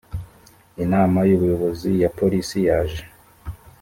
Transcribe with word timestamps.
inama 0.83 1.19
y 1.29 1.31
ubuyobozi 1.37 1.89
ya 2.01 2.09
polisi 2.17 2.57
yaje 2.67 3.03